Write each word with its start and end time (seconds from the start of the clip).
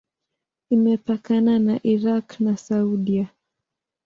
Imepakana 0.75 1.53
na 1.65 1.75
Irak 1.93 2.27
na 2.45 2.53
Saudia. 2.65 3.27